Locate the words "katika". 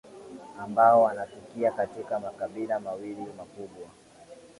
1.71-2.19